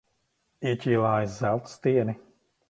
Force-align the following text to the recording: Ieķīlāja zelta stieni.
Ieķīlāja 0.69 1.29
zelta 1.35 1.71
stieni. 1.75 2.19